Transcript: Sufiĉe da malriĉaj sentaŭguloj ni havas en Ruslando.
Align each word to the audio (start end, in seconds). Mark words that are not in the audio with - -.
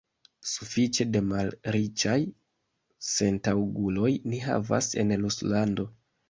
Sufiĉe 0.51 1.05
da 1.15 1.19
malriĉaj 1.31 2.15
sentaŭguloj 3.11 4.09
ni 4.33 4.41
havas 4.47 4.91
en 5.05 5.15
Ruslando. 5.27 5.89